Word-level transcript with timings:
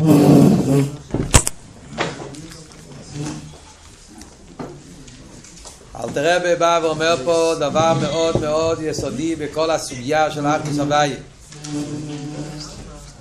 אלתר 0.00 0.10
רבי 6.36 6.56
בא 6.58 6.80
ואומר 6.82 7.16
פה 7.24 7.54
דבר 7.58 7.92
מאוד 8.00 8.40
מאוד 8.40 8.78
יסודי 8.82 9.36
בכל 9.36 9.70
הסוגיה 9.70 10.30
של 10.30 10.46
אחדוס 10.46 10.78
הוויה 10.78 11.16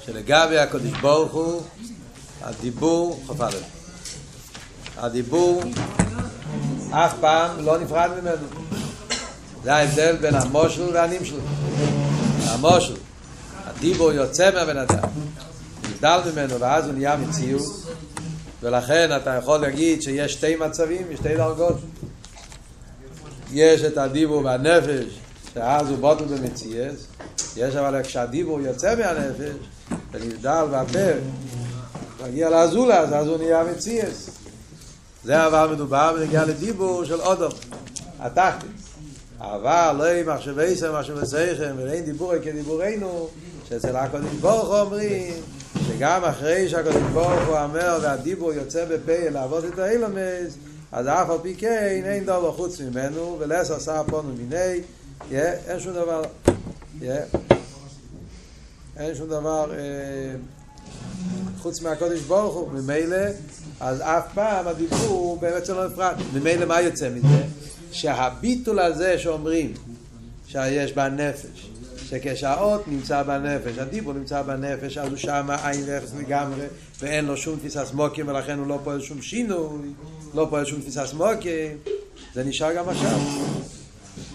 שלגבי 0.05 0.60
הקדוש 0.60 0.92
ברוך 1.02 1.32
הוא 1.32 1.62
הדיבור, 2.42 3.23
חפ"א 3.28 3.49
הדיבור 4.97 5.62
אף 6.91 7.13
פעם 7.21 7.65
לא 7.65 7.79
נפרד 7.79 8.09
ממנו. 8.21 8.47
זה 9.63 9.75
ההבדל 9.75 10.15
בין 10.15 10.35
המושל 10.35 10.89
והנמשל. 10.94 11.39
המושל 12.46 12.96
הדיבור 13.65 14.12
יוצא 14.12 14.51
מהבן 14.53 14.78
אדם 14.78 15.09
נבדל 15.98 16.20
ממנו 16.32 16.59
ואז 16.59 16.86
הוא 16.86 16.94
נהיה 16.94 17.18
מציאות. 17.18 17.64
ולכן 18.62 19.10
אתה 19.16 19.30
יכול 19.30 19.58
להגיד 19.58 20.02
שיש 20.02 20.34
שתי 20.34 20.55
מצבים, 20.55 21.12
יש 21.12 21.20
שתי 21.20 21.36
דרגות. 21.36 21.76
יש 23.52 23.82
את 23.82 23.98
הדיבור 23.98 24.46
והנפש 24.46 25.20
שאז 25.54 25.90
הוא 25.90 25.98
בוטל 25.98 26.24
במציאס. 26.24 27.08
יש 27.55 27.76
אבל 27.76 28.04
כשהדיבור 28.04 28.62
יוצא 28.62 28.96
מהנפש 28.96 29.55
ונבדל 30.12 30.66
והפה 30.72 31.00
מגיע 32.24 32.50
לאזולה 32.50 33.00
אז 33.00 33.27
הוא 33.27 33.38
נהיה 33.38 33.64
מציאס. 33.64 34.30
זה 35.24 35.46
אבל 35.48 35.74
מדובר 35.74 36.16
ונגיע 36.18 36.46
לדיבור 36.46 37.05
של 37.05 37.22
אודום. 37.22 37.52
התחתית 38.20 38.72
אבל 39.40 39.96
לא 39.98 40.05
עם 40.05 40.36
מחשבי 40.36 40.76
סם 40.76 41.00
מחשבי 41.00 41.26
סייכם 41.26 41.76
ואין 41.77 42.05
דיבורי 42.05 42.40
כדיבורנו 42.44 43.30
שאצל 43.70 43.96
הקודם 43.96 44.27
ברוך 44.41 44.70
אומרים 44.70 45.34
שגם 45.88 46.23
אחרי 46.23 46.70
שהקודם 46.70 47.14
ברוך 47.14 47.48
הוא 47.48 47.58
אומר 47.58 48.00
והדיבור 48.02 48.54
יוצא 48.54 48.86
בפה 48.86 49.30
לעבוד 49.30 49.64
את 49.64 49.80
האילומס 49.80 50.57
אז 50.91 51.07
אף 51.07 51.30
על 51.30 51.38
פי 51.41 51.55
כן 51.55 52.02
אין 52.05 52.26
דבר 52.26 52.52
חוץ 52.52 52.82
ממנו 52.82 53.35
ולס 53.40 53.71
עשה 53.71 54.02
פונו 54.08 54.30
מיני 54.38 54.82
אין 55.32 55.80
שום 55.80 55.93
דבר 55.93 56.21
אין 58.98 59.15
שום 59.15 59.27
דבר 59.27 59.71
חוץ 61.62 61.82
מהקודש 61.82 62.20
ברוך 62.20 62.55
הוא 62.55 62.71
ממילא 62.71 63.18
אז 63.80 64.02
אף 64.02 64.33
פעם 64.33 64.67
הדיבור 64.67 65.38
באמת 65.41 65.65
שלא 65.65 65.88
נפרד 65.88 66.15
ממילא 66.33 66.65
מה 66.65 66.81
יוצא 66.81 67.09
מזה? 67.09 67.43
שהביטול 67.91 68.80
הזה 68.80 69.19
שאומרים 69.19 69.73
שיש 70.47 70.93
בנפש 70.93 71.69
שכשהאות 72.09 72.88
נמצא 72.88 73.23
בנפש, 73.23 73.77
הדיבור 73.77 74.13
נמצא 74.13 74.41
בנפש, 74.41 74.97
אז 74.97 75.09
הוא 75.09 75.17
שם 75.17 75.50
עין 75.63 75.83
ואפס 75.88 76.14
לגמרי, 76.19 76.66
ואין 76.99 77.25
לו 77.25 77.38
שום 77.38 77.59
תפיסה 77.59 77.86
סמוקים, 77.86 78.27
ולכן 78.27 78.59
הוא 78.59 78.67
לא 78.67 78.80
פועל 78.83 79.02
שום 79.02 79.22
שינוי, 79.22 79.89
לא 80.33 80.47
פועל 80.49 80.66
שום 80.66 80.81
תפיסה 80.81 81.08
סמוקים, 81.08 81.77
זה 82.33 82.44
נשאר 82.44 82.73
גם 82.73 82.89
עכשיו. 82.89 83.19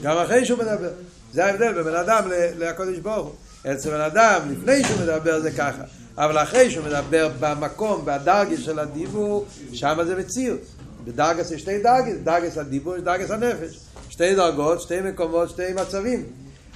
גם 0.02 0.16
אחרי 0.16 0.44
שהוא 0.44 0.58
מדבר. 0.58 0.90
זה 1.32 1.44
ההבדל 1.44 1.72
בין 1.72 1.82
בן 1.82 1.94
אדם 1.94 2.24
לקודש 2.58 2.98
ברוך 2.98 3.26
הוא. 3.26 3.72
אצל 3.72 3.90
בן 3.90 4.00
אדם, 4.00 4.40
לפני 4.52 4.84
שהוא 4.84 5.00
מדבר 5.00 5.40
זה 5.40 5.50
ככה. 5.50 5.82
אבל 6.16 6.38
אחרי 6.42 6.70
שהוא 6.70 6.84
מדבר 6.86 7.30
במקום, 7.40 8.04
בדרגה 8.04 8.56
של 8.56 8.78
הדיבור, 8.78 9.46
שם 9.72 9.98
זה 10.06 10.16
מציאות. 10.16 10.60
בדרגה 11.04 11.42
זה 11.42 11.58
שתי 11.58 11.78
דרגות, 11.78 12.24
דרגה 12.24 12.60
הדיבור, 12.60 12.98
דרגה 12.98 13.34
הנפש. 13.34 13.80
שתי 14.08 14.34
דרגות, 14.34 14.80
שתי 14.80 15.00
מקומות, 15.00 15.50
שתי 15.50 15.72
מצבים. 15.74 16.24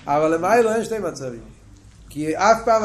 אבל 0.06 0.34
למיילו 0.34 0.72
אין 0.72 0.84
שתי 0.84 0.98
מצבים. 0.98 1.40
כי 2.08 2.36
אף 2.36 2.58
פעם 2.64 2.82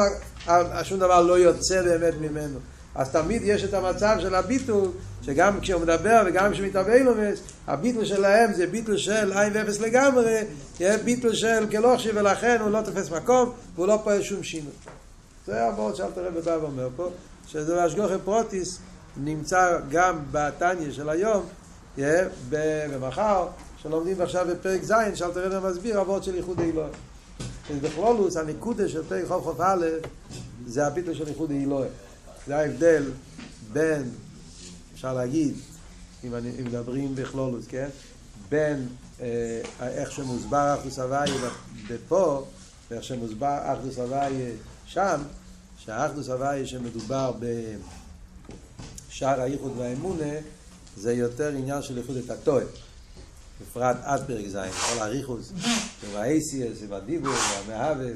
שום 0.82 0.98
דבר 0.98 1.22
לא 1.22 1.38
יוצא 1.38 1.82
באמת 1.82 2.14
ממנו. 2.20 2.58
אז 2.94 3.10
תמיד 3.10 3.42
יש 3.44 3.64
את 3.64 3.74
המצב 3.74 4.16
של 4.20 4.34
הביטול, 4.34 4.88
שגם 5.22 5.60
כשהוא 5.60 5.82
מדבר 5.82 6.22
וגם 6.26 6.52
כשהוא 6.52 6.66
מתאבא 6.66 6.92
אילומס, 6.92 7.40
הביטול 7.66 8.04
שלהם 8.04 8.52
זה 8.52 8.66
ביטול 8.66 8.96
של 8.96 9.32
עין 9.32 9.52
ואפס 9.54 9.80
לגמרי, 9.80 10.40
ביטול 11.04 11.34
של 11.34 11.66
כלוכשי 11.70 12.10
ולכן 12.14 12.60
הוא 12.60 12.70
לא 12.70 12.80
תופס 12.84 13.10
מקום 13.10 13.52
והוא 13.74 13.86
לא 13.86 14.00
פועל 14.04 14.22
שום 14.22 14.42
שינוי. 14.42 14.72
זה 15.46 15.64
הבאות 15.64 15.96
שאלת 15.96 16.18
הרב 16.18 16.38
בא 16.38 16.58
ואומר 16.60 16.88
פה, 16.96 17.10
שזה 17.46 17.74
בהשגוחי 17.74 18.14
פרוטיס 18.24 18.78
נמצא 19.16 19.78
גם 19.90 20.18
בתניא 20.30 20.92
של 20.92 21.08
היום, 21.08 21.46
במחר, 22.50 23.46
שלומדים 23.82 24.20
עכשיו 24.20 24.46
בפרק 24.50 24.82
ז', 24.82 24.92
שאלת 25.14 25.36
הרב 25.36 25.66
מסביר 25.66 26.00
הבאות 26.00 26.24
של 26.24 26.34
ייחוד 26.34 26.60
אילוה. 27.70 27.88
בכלולוס 27.88 28.36
הנקודה 28.36 28.88
של 28.88 29.02
פרק 29.08 29.24
חוף 29.28 29.44
חוף 29.44 29.60
א' 29.60 29.86
זה 30.66 30.86
הביטול 30.86 31.14
של 31.14 31.28
ייחוד 31.28 31.50
אילוה. 31.50 31.86
זה 32.46 32.56
ההבדל 32.56 33.10
בין, 33.72 34.10
אפשר 34.94 35.14
להגיד, 35.14 35.54
אם, 36.24 36.34
אני, 36.34 36.50
אם 36.60 36.64
מדברים 36.64 37.14
בכלולוס, 37.14 37.64
כן? 37.68 37.88
בין 38.48 38.88
אה, 39.20 39.60
איך 39.80 40.12
שמוסבר 40.12 40.74
אחדוס 40.78 40.98
הוויה 40.98 41.34
בפה, 41.90 42.46
ואיך 42.90 43.04
שמוסבר 43.04 43.58
אחדוס 43.62 43.98
הוויה 43.98 44.50
שם, 44.86 45.22
שהאחדוס 45.78 46.28
הוויה 46.28 46.66
שמדובר 46.66 47.32
בשער 49.08 49.40
הייחוד 49.40 49.72
והאמונה, 49.78 50.32
זה 50.96 51.12
יותר 51.12 51.48
עניין 51.48 51.82
של 51.82 51.98
ייחוד 51.98 52.16
את 52.16 52.30
הטועה. 52.30 52.64
בפרט 53.62 53.96
עד 54.04 54.26
פרק 54.26 54.48
ז', 54.48 54.56
כל 54.56 55.02
הריחוס, 55.02 55.52
עם 56.02 56.16
האייסיאס, 56.16 56.82
עם 56.82 56.92
הדיבור, 56.92 57.34
והמהווה, 57.68 58.06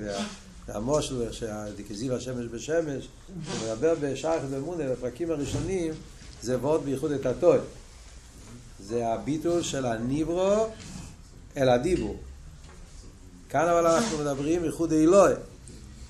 והמושל, 0.67 1.23
איך 1.23 1.35
שהדיקזיב 1.35 2.13
השמש 2.13 2.47
בשמש, 2.51 3.09
הוא 3.27 3.69
מדבר 3.73 3.95
בשער 4.01 4.39
אחד 4.39 4.55
אמונה, 4.55 4.85
בפרקים 4.93 5.31
הראשונים, 5.31 5.93
זה 6.43 6.59
ועוד 6.61 6.85
בייחוד 6.85 7.13
את 7.13 7.27
הטוי. 7.27 7.59
זה 8.81 9.09
הביטול 9.09 9.63
של 9.63 9.87
הניברו 9.87 10.67
אל 11.57 11.69
הדיבור. 11.69 12.17
כאן 13.49 13.69
אבל 13.69 13.87
אנחנו 13.87 14.19
מדברים 14.19 14.65
ייחוד 14.65 14.93
אילוה. 14.93 15.31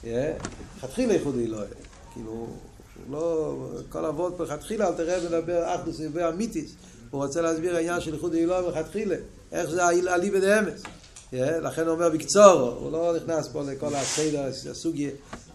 לכתחילה 0.04 1.12
ייחוד 1.12 1.34
אילוה. 1.38 1.64
כאילו, 2.12 2.46
לא, 3.10 3.56
כל 3.88 4.04
אבות 4.04 4.40
לכתחילה, 4.40 4.88
אל 4.88 4.94
תראה 4.94 5.24
מדבר 5.24 5.74
אחדוס 5.74 6.00
ואמיתיס. 6.12 6.74
הוא 7.10 7.24
רוצה 7.24 7.40
להסביר 7.40 7.76
העניין 7.76 8.00
של 8.00 8.14
ייחוד 8.14 8.34
אילוה 8.34 8.60
לכתחילה. 8.60 9.16
איך 9.52 9.70
זה 9.70 9.88
אליבא 9.88 10.38
דאמס. 10.38 10.82
לכן 11.32 11.82
הוא 11.82 11.90
אומר 11.90 12.08
בקצור, 12.08 12.78
הוא 12.80 12.92
לא 12.92 13.16
נכנס 13.16 13.48
פה 13.48 13.62
לכל 13.62 13.94
הסדר, 13.94 14.50
הסוגיה, 14.70 15.10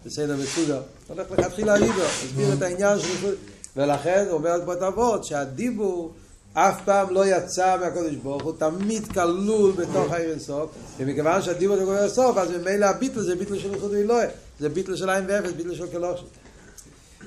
בסדר 0.06 0.36
מסוגר. 0.36 0.74
הוא 1.08 1.16
הולך 1.16 1.30
לכתחילה 1.30 1.74
אליבא, 1.74 2.04
מסביר 2.24 2.52
את 2.52 2.62
העניין 2.62 2.98
של 2.98 3.08
ייחוד. 3.08 3.34
ולכן 3.76 4.24
הוא 4.28 4.34
אומר 4.34 4.56
פה 4.64 4.72
את 4.72 4.82
אבות, 4.82 5.24
שהדיבור 5.24 6.12
אף 6.52 6.84
פעם 6.84 7.10
לא 7.10 7.26
יצא 7.26 7.76
מהקודש 7.80 8.14
ברוך 8.14 8.42
הוא, 8.42 8.52
תמיד 8.58 9.06
כלול 9.06 9.72
בתוך 9.72 10.12
העיר 10.12 10.30
אינסוף, 10.30 10.70
ומכיוון 10.98 11.42
שהדיבור 11.42 11.76
זה 11.76 11.84
גומר 11.84 12.08
סוף, 12.08 12.36
אז 12.36 12.50
ממילא 12.50 12.86
הביטל 12.86 13.20
זה 13.20 13.36
ביטל 13.36 13.58
של 13.58 13.74
ייחוד 13.74 13.94
אילוה. 13.94 14.24
זה 14.60 14.68
ביטל 14.68 14.96
של 14.96 15.10
עין 15.10 15.24
ואפס, 15.28 15.52
ביטל 15.52 15.74
של 15.74 15.86
כלושים. 15.86 16.26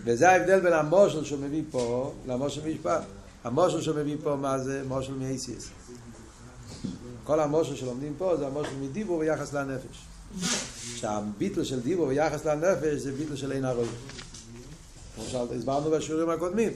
וזה 0.05 0.29
ההבדל 0.29 0.59
בין 0.59 0.73
המושל 0.73 1.23
שהוא 1.23 1.39
מביא 1.39 1.63
פה 1.71 2.11
למושל 2.27 2.61
משפט. 2.67 3.01
המושל 3.45 3.81
שהוא 3.81 3.95
מביא 3.95 4.15
פה 4.23 4.35
מה 4.35 4.59
זה 4.59 4.81
מושל 4.87 5.13
מייסיס. 5.13 5.69
כל 7.23 7.39
המושל 7.39 7.75
שלומדים 7.75 8.13
פה 8.17 8.37
זה 8.37 8.47
המושל 8.47 8.75
מדיבור 8.81 9.19
ביחס 9.19 9.53
לנפש. 9.53 10.05
שהביטל 10.95 11.63
של 11.63 11.79
דיבור 11.79 12.07
ביחס 12.07 12.45
לנפש 12.45 13.01
זה 13.01 13.11
ביטל 13.11 13.35
של 13.35 13.51
אין 13.51 13.65
הרוי. 13.65 13.87
כמו 15.15 15.23
שהסברנו 15.23 15.91
בשיעורים 15.91 16.29
הקודמים, 16.29 16.71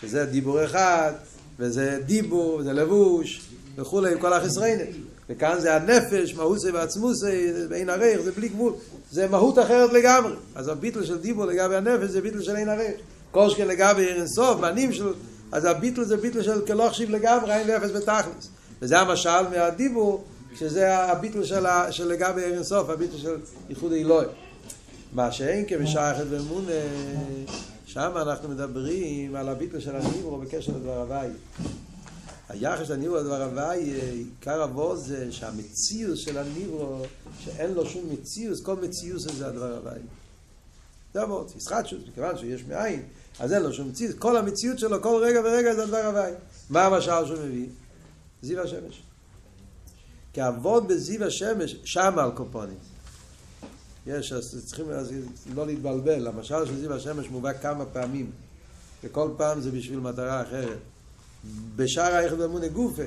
שזה 0.00 0.24
דיבור 0.24 0.64
אחד, 0.64 1.12
וזה 1.58 2.00
דיבור, 2.06 2.54
וזה 2.54 2.72
לבוש, 2.72 3.48
וכולי, 3.76 4.12
עם 4.12 4.20
כל 4.20 4.32
החסריינת. 4.32 4.88
וכאן 5.30 5.60
זה 5.60 5.76
הנפש, 5.76 6.34
מהוסי 6.34 6.70
ועצמוסי, 6.70 7.52
ואין 7.70 7.88
הרייך, 7.88 8.20
זה 8.20 8.32
בלי 8.32 8.48
גבול. 8.48 8.72
זה 9.10 9.28
מהות 9.28 9.58
אחרת 9.58 9.92
לגמרי. 9.92 10.32
אז 10.54 10.68
הביטל 10.68 11.04
של 11.04 11.18
דיבור 11.18 11.44
לגבי 11.44 11.76
הנפש 11.76 12.10
זה 12.10 12.20
ביטל 12.20 12.42
של 12.42 12.56
אין 12.56 12.68
הרייך. 12.68 12.96
קושקה 13.30 13.64
לגבי 13.64 14.02
עיר 14.02 14.16
אינסוף, 14.16 14.60
בנים 14.60 14.92
של... 14.92 15.12
אז 15.52 15.64
הביטל 15.64 16.04
זה 16.04 16.16
ביטל 16.16 16.42
של 16.42 16.66
כלוכשיב 16.66 17.10
לגמרי, 17.10 17.52
אין 17.52 17.70
ואפס 17.70 17.90
בתכלס. 17.90 18.48
וזה 18.82 18.98
המשל 18.98 19.48
מהדיבור, 19.50 20.24
שזה 20.54 20.98
הביטל 20.98 21.44
של, 21.44 21.66
ה, 21.66 21.92
של 21.92 22.08
לגבי 22.08 22.42
עיר 22.44 22.54
אינסוף, 22.54 22.88
הביטל 22.88 23.18
של 23.18 23.36
ייחוד 23.68 23.92
אילוי. 23.92 24.24
מה 25.12 25.32
שאין 25.32 25.64
כמשייכת 25.68 26.24
ואמונה, 26.30 26.72
שם 27.86 28.12
אנחנו 28.16 28.48
מדברים 28.48 29.36
על 29.36 29.48
הביטל 29.48 29.80
של 29.80 29.96
הדיבור 29.96 30.38
בקשר 30.38 30.72
לדבר 30.72 31.00
הוואי. 31.00 31.28
היחס 32.48 32.86
של 32.86 32.92
הניברו 32.92 33.16
לדבר 33.16 33.42
הוואי, 33.42 33.92
עיקר 34.12 34.64
אבו 34.64 34.96
זה 34.96 35.32
שהמציאות 35.32 36.18
של 36.18 36.38
הניברו, 36.38 37.02
שאין 37.38 37.72
לו 37.72 37.86
שום 37.86 38.02
מציאות, 38.12 38.60
כל 38.62 38.76
מציאות 38.82 39.20
זה 39.20 39.46
הדבר 39.46 39.76
הוואי. 39.76 40.00
זה 41.14 41.22
אבות, 41.22 41.52
ישחטשות, 41.56 41.98
מכיוון 42.08 42.38
שיש 42.38 42.64
מאין, 42.68 43.02
אז 43.40 43.52
אין 43.52 43.62
לו 43.62 43.72
שום 43.72 43.88
מציאות, 43.88 44.18
כל 44.18 44.36
המציאות 44.36 44.78
שלו, 44.78 45.02
כל 45.02 45.20
רגע 45.24 45.40
ורגע 45.40 45.74
זה 45.74 45.82
הדבר 45.82 46.06
הוואי. 46.06 46.32
מה 46.70 46.84
המשל 46.84 47.26
שהוא 47.26 47.38
מביא? 47.44 47.66
זיו 48.42 48.60
השמש. 48.60 49.02
כי 50.32 50.48
אבות 50.48 50.86
בזיו 50.86 51.24
השמש, 51.24 51.76
שם 51.84 52.14
על 52.18 52.30
קופונים. 52.30 52.78
יש, 54.06 54.32
אז 54.32 54.64
צריכים 54.66 54.90
אז 54.90 55.12
לא 55.54 55.66
להתבלבל, 55.66 56.26
המשל 56.26 56.66
של 56.66 56.80
זיו 56.80 56.94
השמש 56.94 57.28
מובא 57.30 57.52
כמה 57.52 57.84
פעמים, 57.84 58.30
וכל 59.04 59.30
פעם 59.36 59.60
זה 59.60 59.70
בשביל 59.70 60.00
מטרה 60.00 60.42
אחרת. 60.42 60.78
בשאר 61.76 62.14
היחד 62.14 62.38
באמונה 62.38 62.68
גופה, 62.68 63.02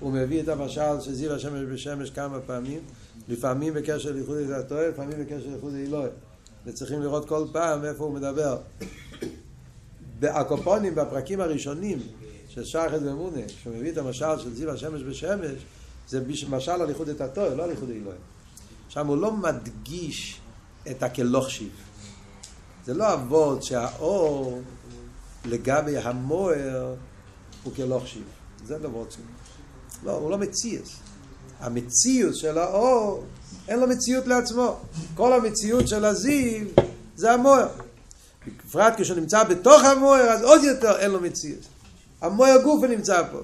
הוא 0.00 0.12
מביא 0.12 0.42
את 0.42 0.48
המשל 0.48 1.00
של 1.00 1.14
זיו 1.14 1.32
השמש 1.32 1.60
בשמש 1.72 2.10
כמה 2.10 2.40
פעמים, 2.40 2.80
לפעמים 3.28 3.74
בקשר 3.74 4.12
לייחוד 4.12 4.36
התואר, 4.36 4.88
לפעמים 4.88 5.24
בקשר 5.24 5.48
לייחוד 5.48 5.74
אלוהי. 5.74 6.10
וצריכים 6.66 7.02
לראות 7.02 7.28
כל 7.28 7.46
פעם 7.52 7.84
איפה 7.84 8.04
הוא 8.04 8.14
מדבר. 8.14 8.58
הקופונים 10.22 10.94
בפרקים 10.94 11.40
הראשונים 11.40 11.98
של 12.48 12.64
שער 12.64 12.90
חד 12.90 13.06
ומונה, 13.06 13.40
כשהוא 13.46 13.76
מביא 13.76 13.92
את 13.92 13.98
המשל 13.98 14.38
של 14.38 14.54
זיו 14.54 14.70
השמש 14.70 15.02
בשמש, 15.02 15.64
זה 16.08 16.24
משל 16.50 16.70
על 16.70 16.88
ייחוד 16.88 17.08
את 17.08 17.20
התואר, 17.20 17.54
לא 17.54 17.64
על 17.64 17.70
ייחוד 17.70 17.90
אלוהים. 17.90 18.20
שם 18.88 19.06
הוא 19.06 19.16
לא 19.16 19.32
מדגיש 19.32 20.40
את 20.90 21.02
הכלוכשיב. 21.02 21.70
זה 22.84 22.94
לא 22.94 23.14
אבות 23.14 23.62
שהאור 23.62 24.60
לגבי 25.44 25.96
המוער 25.98 26.94
הוא 27.62 27.74
כלוכשיב. 27.74 28.22
זה 28.64 28.78
לא 28.78 28.88
רוצים. 28.88 29.24
לא, 30.04 30.12
הוא 30.12 30.30
לא 30.30 30.38
מציאס. 30.38 30.96
המציאות 31.60 32.36
של 32.36 32.58
האור, 32.58 33.24
אין 33.68 33.80
לו 33.80 33.86
מציאות 33.86 34.26
לעצמו. 34.26 34.76
כל 35.14 35.32
המציאות 35.32 35.88
של 35.88 36.04
הזיו 36.04 36.66
זה 37.16 37.32
המוער. 37.32 37.68
בפרט 38.74 38.94
כשהוא 38.96 39.18
נמצא 39.18 39.44
בתוך 39.44 39.84
המוער, 39.84 40.22
אז 40.22 40.42
עוד 40.42 40.64
יותר 40.64 40.96
אין 40.98 41.10
לו 41.10 41.20
מציאות. 41.20 41.60
המוער 42.20 42.62
גוף 42.62 42.84
נמצא 42.84 43.22
פה. 43.32 43.38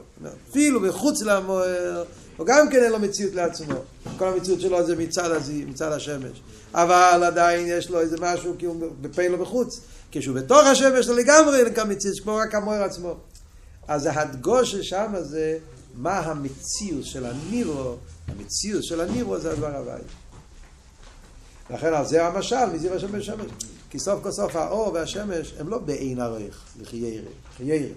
אפילו 0.51 0.81
בחוץ 0.81 1.23
למוער, 1.23 2.05
הוא 2.37 2.47
גם 2.47 2.71
כן 2.71 2.83
אין 2.83 2.93
לו 2.93 2.99
מציאות 2.99 3.35
לעצמו. 3.35 3.75
כל 4.19 4.29
המציאות 4.29 4.61
שלו 4.61 4.87
זה 4.87 4.97
מצד 4.97 5.31
הזיו, 5.31 5.69
מצד 5.69 5.93
השמש. 5.93 6.43
אבל 6.75 7.25
עדיין 7.27 7.67
יש 7.69 7.91
לו 7.91 8.01
איזה 8.01 8.17
משהו 8.21 8.55
כי 8.59 8.67
הוא 8.67 8.77
בפה 9.01 9.29
לו 9.29 9.39
בחוץ. 9.39 9.81
כשהוא 10.13 10.37
בתוך 10.37 10.67
השמש 10.67 11.09
לו 11.09 11.17
לגמרי 11.17 11.59
אין 11.65 11.75
כאן 11.75 11.93
מציאות, 11.93 12.21
כמו 12.21 12.37
רק 12.37 12.55
המוער 12.55 12.83
עצמו. 12.83 13.15
אז 13.89 14.07
ההדגוש 14.07 14.75
ששם 14.75 15.15
זה 15.21 15.59
מה 15.95 16.19
המציאות 16.19 17.05
של 17.05 17.27
הנירו, 17.27 17.97
המציאות 18.29 18.85
של 18.85 19.01
הנירו 19.01 19.39
זה 19.39 19.53
הדבר 19.53 19.77
הבא. 19.77 19.97
לכן 21.71 21.95
על 21.95 22.07
זה 22.07 22.27
המשל, 22.27 22.67
מזיו 22.73 22.95
השמש 22.95 23.27
שמש. 23.27 23.51
כי 23.91 23.99
סוף 23.99 24.23
כל 24.23 24.31
סוף 24.31 24.57
האור 24.57 24.93
והשמש 24.95 25.55
הם 25.59 25.69
לא 25.69 25.79
בעין 25.79 26.21
ערך, 26.21 26.65
לחיירה, 26.81 27.31
חיירה. 27.57 27.93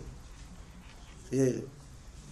חיירה. 1.29 1.59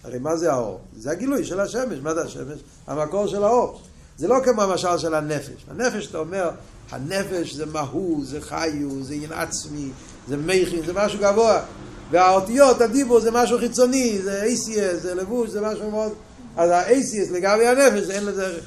הרי 0.04 0.18
מה 0.18 0.36
זה 0.36 0.52
האור? 0.52 0.80
זה 0.96 1.10
הגילוי 1.10 1.44
של 1.44 1.60
השמש. 1.60 1.98
מה 2.02 2.14
זה 2.14 2.22
השמש? 2.22 2.58
המקור 2.86 3.26
של 3.26 3.44
האור. 3.44 3.80
זה 4.16 4.28
לא 4.28 4.36
כמו 4.44 4.62
המשל 4.62 4.98
של 4.98 5.14
הנפש. 5.14 5.64
הנפש, 5.70 6.06
אתה 6.06 6.18
אומר, 6.18 6.50
הנפש 6.90 7.54
זה 7.54 7.66
מהו, 7.66 8.20
זה 8.24 8.40
חיו, 8.40 9.02
זה 9.02 9.14
עין 9.14 9.32
עצמי, 9.32 9.90
זה 10.28 10.36
מכין, 10.36 10.86
זה 10.86 10.92
משהו 10.92 11.18
גבוה. 11.18 11.62
והאותיות, 12.10 12.80
הדיבור 12.80 13.20
זה 13.20 13.30
משהו 13.30 13.58
חיצוני, 13.58 14.18
זה 14.22 14.44
ACS, 14.44 14.96
זה 14.96 15.14
לבוש, 15.14 15.50
זה 15.50 15.60
משהו 15.60 15.90
מאוד... 15.90 16.12
אז 16.56 16.70
ה-ACS 16.70 17.32
לגבי 17.32 17.66
הנפש, 17.66 18.10
אין 18.10 18.24
לזה 18.24 18.46
ערך. 18.46 18.64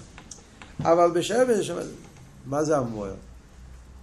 אבל 0.79 1.11
בשמש, 1.11 1.71
מה 2.45 2.63
זה 2.63 2.77
המוער? 2.77 3.13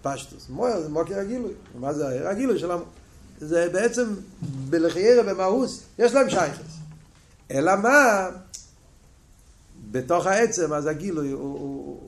פשטוס. 0.02 0.48
מוער 0.48 0.80
זה 0.80 0.88
מוקר 0.88 1.18
הגילוי. 1.18 1.52
מה 1.80 1.92
זה 1.92 2.30
הגילוי 2.30 2.58
של 2.58 2.70
המוער? 2.70 2.86
זה 3.38 3.68
בעצם 3.72 4.14
בלחיירה 4.42 5.22
במהוס, 5.22 5.82
יש 5.98 6.12
להם 6.12 6.30
שייכס. 6.30 6.76
אלא 7.50 7.76
מה? 7.76 8.28
בתוך 9.90 10.26
העצם, 10.26 10.72
אז 10.72 10.86
הגילוי 10.86 11.30
הוא, 11.30 11.42
הוא, 11.42 11.58
הוא, 11.58 12.00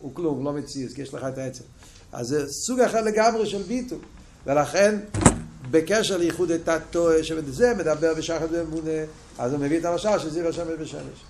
הוא 0.00 0.14
כלום, 0.14 0.44
לא 0.44 0.52
מציאס, 0.52 0.92
כי 0.92 1.02
יש 1.02 1.14
לך 1.14 1.24
את 1.24 1.38
העצם. 1.38 1.64
אז 2.12 2.28
זה 2.28 2.52
סוג 2.52 2.80
אחר 2.80 3.00
לגמרי 3.00 3.46
של 3.46 3.62
ביטול. 3.62 3.98
ולכן, 4.46 4.98
בקשר 5.70 6.16
לייחוד 6.16 6.50
את 6.50 6.68
התוה, 6.68 7.24
שזה 7.24 7.74
מדבר 7.74 8.14
בשחד 8.14 8.46
ואמונה, 8.50 8.90
אז 9.38 9.52
הוא 9.52 9.60
מביא 9.60 9.78
את 9.78 9.84
המשל 9.84 10.18
של 10.18 10.30
זיו 10.30 10.48
השמש 10.48 10.74
בשמש. 10.80 11.24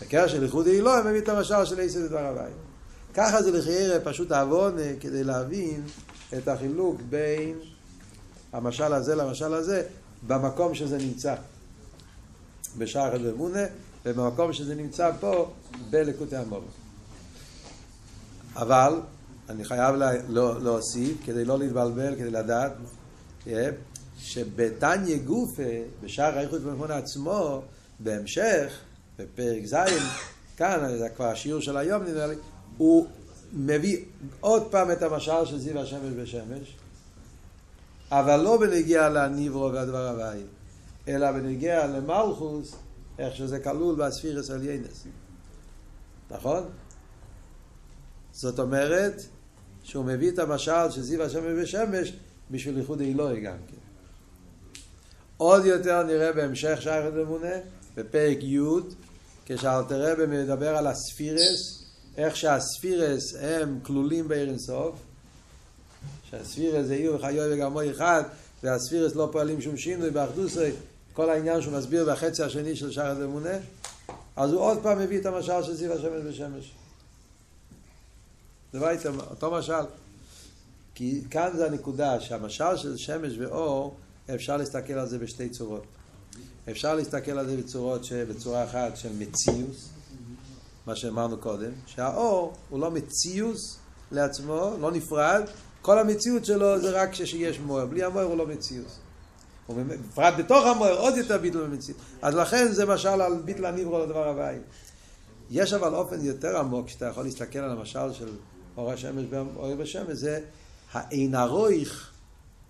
בקשר 0.00 0.40
לייחוד 0.40 0.66
אילו, 0.66 0.96
הוא 0.96 1.04
מביא 1.04 1.20
את 1.20 1.28
המשל 1.28 1.64
של 1.64 1.80
עשר 1.80 2.06
דבר 2.06 2.26
הבית. 2.26 2.71
ככה 3.14 3.42
זה 3.42 3.50
לחיירה 3.50 4.00
פשוט 4.00 4.32
העוון 4.32 4.76
כדי 5.00 5.24
להבין 5.24 5.82
את 6.38 6.48
החילוק 6.48 7.00
בין 7.10 7.58
המשל 8.52 8.92
הזה 8.92 9.14
למשל 9.14 9.54
הזה, 9.54 9.82
במקום 10.26 10.74
שזה 10.74 10.98
נמצא. 10.98 11.34
בשער 12.78 13.12
ואמונה, 13.22 13.64
ובמקום 14.04 14.52
שזה 14.52 14.74
נמצא 14.74 15.10
פה, 15.20 15.52
בלקוטי 15.90 16.36
המורים. 16.36 16.68
אבל, 18.56 19.00
אני 19.48 19.64
חייב 19.64 19.94
לה, 19.94 20.10
לא, 20.28 20.62
להוסיף, 20.62 21.16
כדי 21.24 21.44
לא 21.44 21.58
להתבלבל, 21.58 22.14
כדי 22.14 22.30
לדעת, 22.30 22.72
שבתניא 24.18 25.16
גופה, 25.16 25.62
בשער 26.02 26.38
האיכות 26.38 26.60
במכון 26.60 26.90
עצמו, 26.90 27.62
בהמשך, 28.00 28.72
בפרק 29.18 29.66
ז', 29.66 29.76
כאן, 30.56 30.98
זה 30.98 31.08
כבר 31.08 31.26
השיעור 31.26 31.60
של 31.60 31.76
היום 31.76 32.02
נראה 32.02 32.26
לי, 32.26 32.34
הוא 32.76 33.06
מביא 33.52 34.04
עוד 34.40 34.70
פעם 34.70 34.90
את 34.90 35.02
המשל 35.02 35.44
של 35.44 35.58
זיו 35.58 35.78
השמש 35.78 36.12
בשמש, 36.16 36.76
אבל 38.10 38.40
לא 38.40 38.60
בנגיע 38.60 39.08
לניברו 39.08 39.72
והדבר 39.72 40.08
הבאי, 40.08 40.42
אלא 41.08 41.32
בנגיע 41.32 41.86
למלכוס, 41.86 42.76
איך 43.18 43.36
שזה 43.36 43.60
כלול 43.60 43.94
בספירס 43.94 44.50
עליינס. 44.50 45.06
נכון? 46.30 46.64
זאת 48.32 48.58
אומרת 48.58 49.22
שהוא 49.82 50.04
מביא 50.04 50.30
את 50.30 50.38
המשל 50.38 50.90
של 50.90 51.02
זיו 51.02 51.22
השמש 51.22 51.62
בשמש 51.62 52.12
בשביל 52.50 52.78
ייחוד 52.78 53.00
אלוהי 53.00 53.40
גם 53.40 53.56
כן. 53.68 53.76
עוד 55.36 55.64
יותר 55.64 56.02
נראה 56.02 56.32
בהמשך 56.32 56.82
שייכת 56.82 57.12
אמונה, 57.22 57.54
בפרק 57.96 58.38
י', 58.42 58.58
כשאלתר 59.46 60.26
מדבר 60.28 60.76
על 60.76 60.86
הספירס, 60.86 61.81
איך 62.16 62.36
שהספירס 62.36 63.34
הם 63.40 63.78
כלולים 63.82 64.28
בעיר 64.28 64.48
אינסוף, 64.48 64.94
שהספירס 66.30 66.86
זה 66.86 66.94
עיר 66.94 67.14
וחיוי 67.14 67.54
וגרמוי 67.54 67.90
אחד, 67.90 68.22
והספירס 68.62 69.14
לא 69.14 69.28
פועלים 69.32 69.60
שום 69.60 69.76
שינוי 69.76 70.10
באחדוסי, 70.10 70.70
כל 71.12 71.30
העניין 71.30 71.62
שהוא 71.62 71.72
מסביר 71.72 72.12
בחצי 72.12 72.42
השני 72.42 72.76
של 72.76 72.90
שחת 72.90 73.16
אמונה, 73.24 73.56
אז 74.36 74.52
הוא 74.52 74.60
עוד 74.60 74.78
פעם 74.82 74.98
מביא 74.98 75.20
את 75.20 75.26
המשל 75.26 75.62
של 75.62 75.74
זיו 75.74 75.92
השמש 75.92 76.22
בשמש. 76.26 76.72
זה 78.72 78.88
הייתם, 78.88 79.20
אותו 79.20 79.50
משל. 79.50 79.84
כי 80.94 81.20
כאן 81.30 81.50
זה 81.56 81.66
הנקודה, 81.66 82.20
שהמשל 82.20 82.76
של 82.76 82.96
שמש 82.96 83.32
ואור, 83.38 83.96
אפשר 84.34 84.56
להסתכל 84.56 84.92
על 84.92 85.08
זה 85.08 85.18
בשתי 85.18 85.48
צורות. 85.48 85.84
אפשר 86.70 86.94
להסתכל 86.94 87.38
על 87.38 87.46
זה 87.46 87.56
בצורות, 87.56 88.04
ש... 88.04 88.12
בצורה 88.12 88.64
אחת 88.64 88.96
של 88.96 89.08
מציוס, 89.18 89.88
מה 90.86 90.96
שאמרנו 90.96 91.38
קודם, 91.38 91.70
שהאור 91.86 92.54
הוא 92.68 92.80
לא 92.80 92.90
מציוס 92.90 93.78
לעצמו, 94.12 94.76
לא 94.80 94.92
נפרד, 94.92 95.42
כל 95.82 95.98
המציאות 95.98 96.44
שלו 96.44 96.80
זה 96.80 96.90
רק 96.90 97.12
כשיש 97.12 97.60
מוער, 97.60 97.86
בלי 97.86 98.04
המוער 98.04 98.24
הוא 98.24 98.36
לא 98.36 98.46
מציוס. 98.46 98.98
בפרט 99.68 100.34
בתוך 100.38 100.66
המוער 100.66 100.98
עוד 100.98 101.16
יותר 101.16 101.38
ביטל 101.38 101.66
במציאות. 101.66 102.00
אז 102.22 102.34
לכן 102.34 102.72
זה 102.72 102.86
משל 102.86 103.20
על 103.20 103.42
ביטל 103.44 103.64
הניברו 103.64 103.98
לדבר 103.98 104.28
הבא. 104.28 104.50
יש 105.50 105.72
אבל 105.72 105.94
אופן 105.94 106.24
יותר 106.24 106.58
עמוק 106.58 106.88
שאתה 106.88 107.06
יכול 107.06 107.24
להסתכל 107.24 107.58
על 107.58 107.70
המשל 107.70 108.12
של 108.12 108.28
אור 108.76 108.92
השמש 108.92 109.24
ואור 109.30 109.74
בשמש, 109.74 110.12
זה 110.12 110.40
האין 110.92 111.34
הרויך 111.34 112.10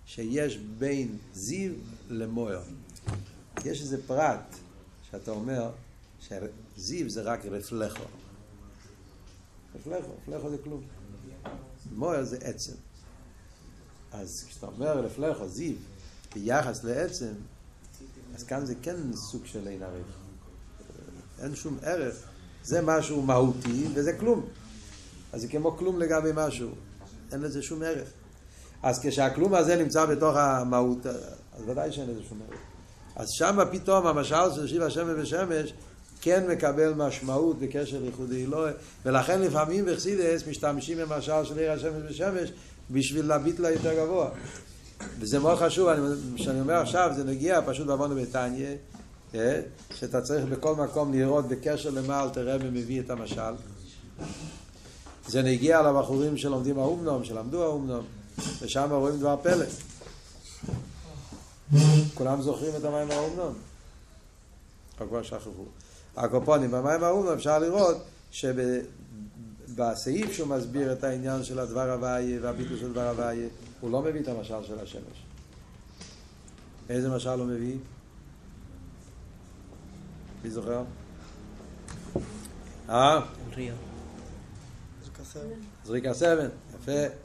שיש 0.05 0.57
בין 0.57 1.17
זיו 1.33 1.71
למוער. 2.09 2.61
יש 3.65 3.81
איזה 3.81 4.07
פרט 4.07 4.55
שאתה 5.11 5.31
אומר 5.31 5.69
שזיו 6.75 7.09
זה 7.09 7.21
רק 7.21 7.45
רפלכו. 7.45 8.03
רפלכו, 9.75 10.11
רפלכו 10.21 10.49
זה 10.49 10.57
כלום. 10.63 10.81
מוער 11.91 12.23
זה 12.23 12.37
עצם. 12.41 12.73
אז 14.11 14.45
כשאתה 14.47 14.67
אומר 14.67 14.99
רפלכו, 14.99 15.47
זיו, 15.47 15.75
ביחס 16.33 16.83
לעצם, 16.83 17.33
אז 18.35 18.43
כאן 18.43 18.65
זה 18.65 18.75
כן 18.81 18.95
סוג 19.13 19.45
של 19.45 19.67
אין 19.67 19.83
ערך. 19.83 20.05
אין 21.39 21.55
שום 21.55 21.77
ערך. 21.81 22.15
זה 22.63 22.81
משהו 22.81 23.21
מהותי 23.21 23.87
וזה 23.93 24.13
כלום. 24.19 24.45
אז 25.33 25.41
זה 25.41 25.47
כמו 25.47 25.77
כלום 25.77 25.99
לגבי 25.99 26.29
משהו. 26.35 26.69
אין 27.31 27.41
לזה 27.41 27.61
שום 27.61 27.83
ערך. 27.83 28.09
אז 28.83 28.99
כשהכלום 29.03 29.53
הזה 29.53 29.75
נמצא 29.75 30.05
בתוך 30.05 30.35
המהות, 30.35 31.05
אז 31.05 31.63
ודאי 31.67 31.91
שאין 31.91 32.09
לזה 32.09 32.21
שום 32.29 32.41
ערך. 32.49 32.59
אז 33.15 33.29
שם 33.29 33.57
פתאום 33.71 34.07
המשל 34.07 34.53
של 34.55 34.67
שיבה 34.67 34.89
שמש 34.89 35.13
ושמש 35.17 35.73
כן 36.23 36.47
מקבל 36.51 36.93
משמעות 36.93 37.59
בקשר 37.59 37.99
לייחודי 38.01 38.45
אלוהי, 38.45 38.73
ולכן 39.05 39.41
לפעמים 39.41 39.85
בחסידס 39.85 40.47
משתמשים 40.47 40.97
במשל 40.97 41.43
של 41.43 41.59
עיר 41.59 41.71
השמש 41.71 42.03
ושמש 42.09 42.51
בשביל 42.91 43.25
להביט 43.25 43.59
לה 43.59 43.71
יותר 43.71 43.93
גבוה. 43.93 44.29
וזה 45.19 45.39
מאוד 45.39 45.57
חשוב, 45.57 45.89
כשאני 46.35 46.61
אומר 46.61 46.73
עכשיו, 46.73 47.11
זה 47.15 47.23
נגיע 47.23 47.59
פשוט 47.65 47.87
בעוון 47.87 48.21
בתניא, 48.21 48.67
אה, 49.35 49.61
שאתה 49.95 50.21
צריך 50.21 50.45
בכל 50.45 50.75
מקום 50.75 51.13
לראות 51.13 51.47
בקשר 51.47 51.89
למה 51.89 52.23
אלתר 52.23 52.49
רבי 52.49 52.69
מביא 52.69 53.01
את 53.01 53.09
המשל. 53.09 53.53
זה 55.27 55.41
נגיע 55.41 55.81
לבחורים 55.81 56.37
שלומדים 56.37 56.79
האומנום, 56.79 57.23
שלמדו 57.23 57.63
האומנום, 57.63 58.05
ושם 58.61 58.89
רואים 58.91 59.19
דבר 59.19 59.35
פלא. 59.43 59.65
כולם 62.13 62.41
זוכרים 62.41 62.71
את 62.75 62.85
המים 62.85 63.11
האומנום? 63.11 63.53
או 64.99 65.07
כבר 65.07 65.23
שכחו. 65.23 65.65
הקופונים, 66.17 66.71
במים 66.71 67.03
האומנום 67.03 67.33
אפשר 67.33 67.59
לראות 67.59 67.97
שבסעיף 68.31 70.31
שהוא 70.31 70.47
מסביר 70.47 70.93
את 70.93 71.03
העניין 71.03 71.43
של 71.43 71.59
הדבר 71.59 71.91
הוויה 71.91 72.39
והביטוי 72.41 72.79
של 72.79 72.91
דבר 72.91 73.09
הוויה, 73.09 73.47
הוא 73.81 73.91
לא 73.91 74.01
מביא 74.01 74.21
את 74.21 74.27
המשל 74.27 74.63
של 74.63 74.79
השמש. 74.79 75.25
איזה 76.89 77.09
משל 77.09 77.29
הוא 77.29 77.45
מביא? 77.45 77.77
מי 80.43 80.49
זוכר? 80.49 80.83
אה? 82.89 83.21
זריקה 85.85 86.13
סבן, 86.13 86.47
יפה. 86.75 87.15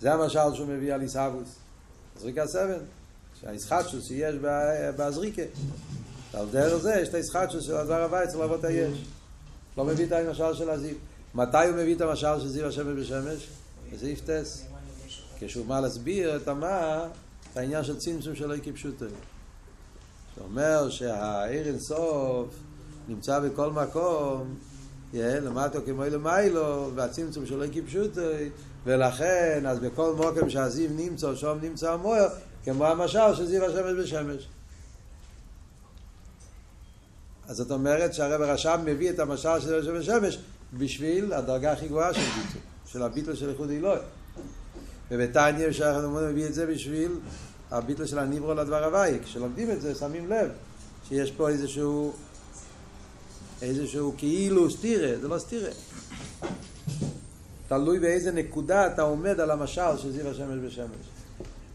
זה 0.00 0.14
המשל 0.14 0.54
שהוא 0.54 0.68
מביא 0.68 0.94
על 0.94 1.00
עיסאוווס. 1.00 1.56
זריקה 2.20 2.46
סבן, 2.46 2.78
שהאיסחטשוס 3.40 4.08
שיש 4.08 4.34
בזריקה. 4.96 5.42
על 6.36 6.46
דרך 6.50 6.76
זה 6.76 6.94
יש 6.94 7.08
את 7.08 7.14
האיסחטשוס 7.14 7.64
של 7.64 7.76
הדבר 7.76 8.02
הבא 8.02 8.24
אצל 8.24 8.42
אבות 8.42 8.64
היש. 8.64 9.04
לא 9.76 9.84
מביא 9.84 10.06
את 10.06 10.12
המשל 10.12 10.54
של 10.54 10.70
הזיו. 10.70 10.94
מתי 11.34 11.66
הוא 11.68 11.76
מביא 11.76 11.94
את 11.94 12.00
המשל 12.00 12.40
של 12.40 12.48
זיו 12.48 12.66
השמש 12.66 12.98
בשמש? 12.98 13.48
בסעיף 13.92 14.20
טס. 14.20 14.64
כשהוא 15.38 15.66
בא 15.66 15.80
להסביר 15.80 16.36
את 16.36 16.48
המה, 16.48 17.06
את 17.52 17.56
העניין 17.56 17.84
של 17.84 17.96
צמצום 17.96 18.34
שלא 18.34 18.54
יקפשוטו. 18.54 19.06
שאומר 20.34 20.90
שהעיר 20.90 21.66
אינסוף 21.66 22.54
נמצא 23.08 23.40
בכל 23.40 23.70
מקום, 23.70 24.54
למטו 25.14 25.78
כמו 25.86 26.04
למיילו, 26.04 26.90
והצמצום 26.94 27.46
שלא 27.46 27.66
קיפשוטו, 27.66 28.20
ולכן, 28.84 29.64
אז 29.66 29.78
בכל 29.78 30.14
מוקם 30.14 30.50
שהזיו 30.50 30.90
נמצא, 30.96 31.34
שם 31.34 31.58
נמצא 31.62 31.92
המויר, 31.92 32.28
כמו 32.64 32.86
המשל 32.86 33.34
של 33.34 33.46
זיו 33.46 33.64
השמש 33.64 33.92
בשמש. 34.02 34.48
אז 37.48 37.56
זאת 37.56 37.70
אומרת 37.70 38.14
שהרב 38.14 38.42
הרשם 38.42 38.80
מביא 38.84 39.10
את 39.10 39.18
המשל 39.18 39.60
של 39.60 39.78
השמש 39.78 40.08
בשמש 40.08 40.38
בשביל 40.78 41.32
הדרגה 41.32 41.72
הכי 41.72 41.88
גבוהה 41.88 42.14
של 42.14 42.20
ביטול, 42.20 42.60
של 42.86 43.02
הביטול 43.02 43.34
של 43.34 43.48
איחוד 43.48 43.70
אלוהי. 43.70 44.00
ובתניא 45.10 45.72
שאנחנו 45.72 46.10
מביא 46.10 46.46
את 46.46 46.54
זה 46.54 46.66
בשביל 46.66 47.12
הביטול 47.70 48.06
של 48.06 48.18
הניברו 48.18 48.54
לדבר 48.54 48.84
הוואי. 48.84 49.18
כשלומדים 49.24 49.70
את 49.70 49.80
זה 49.80 49.94
שמים 49.94 50.30
לב 50.30 50.50
שיש 51.08 51.30
פה 51.30 51.48
איזשהו 51.48 52.12
איזשהו 53.62 54.14
כאילו 54.18 54.70
סטירה, 54.70 55.18
זה 55.20 55.28
לא 55.28 55.38
סטירה. 55.38 55.70
תלוי 57.68 57.98
באיזה 57.98 58.32
נקודה 58.32 58.86
אתה 58.86 59.02
עומד 59.02 59.40
על 59.40 59.50
המשל 59.50 59.96
של 59.96 60.12
זיו 60.12 60.28
השמש 60.28 60.58
בשמש. 60.66 61.06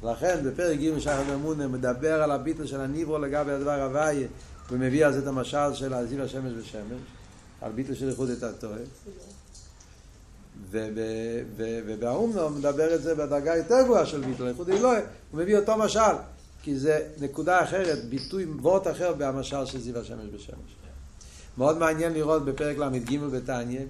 לכן 0.04 0.40
בפרק 0.44 0.80
ג' 0.80 1.00
שחר 1.00 1.34
אמונה 1.34 1.68
מדבר 1.68 2.24
על 2.24 2.32
הביטל 2.32 2.66
של 2.66 2.82
הניברו 2.82 3.18
לגבי 3.18 3.52
הדבר 3.52 3.82
הוויה 3.82 4.28
ומביא 4.72 5.12
זה 5.12 5.20
את 5.20 5.28
המשל 5.28 5.74
של 5.74 6.06
זיו 6.06 6.24
השמש 6.24 6.54
בשמש, 6.54 7.02
על 7.62 7.72
ביטל 7.72 7.96
של 7.96 8.10
איחוד 8.10 8.30
את 8.30 8.44
התואר. 8.44 8.78
ובאומנו 11.86 12.50
מדבר 12.50 12.96
את 12.96 13.02
זה 13.02 13.16
בדרגה 13.16 13.56
יותר 13.56 13.82
גבוהה 13.84 14.06
של 14.06 14.22
ביטל 14.22 14.48
איחוד 14.48 14.70
אלוהי, 14.70 15.02
הוא 15.32 15.42
מביא 15.42 15.58
אותו 15.58 15.78
משל, 15.78 16.16
כי 16.64 16.80
זה 16.80 17.08
נקודה 17.22 17.64
אחרת, 17.64 18.06
ביטוי 18.06 18.46
וורט 18.46 18.88
אחר 18.88 19.14
במשל 19.18 19.66
של 19.66 19.80
זיו 19.80 20.00
השמש 20.00 20.26
בשמש. 20.36 20.76
מאוד 21.58 21.78
מעניין 21.78 22.14
לראות 22.14 22.46
בפרק 22.46 22.78
ל"ג 22.78 23.20
בתניא, 23.20 23.82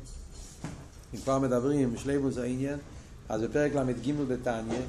אם 1.13 1.19
כבר 1.19 1.39
מדברים 1.39 1.98
שליבוס 1.98 2.38
העניין, 2.38 2.77
אז 3.29 3.41
בפרק 3.41 3.75
ל"ג 3.75 4.13
בתניא, 4.27 4.81